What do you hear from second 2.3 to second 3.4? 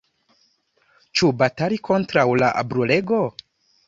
la brulego?